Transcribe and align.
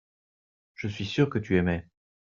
je 0.73 0.87
suis 0.87 1.05
sûr 1.05 1.29
que 1.29 1.37
tu 1.37 1.57
aimais. 1.57 1.87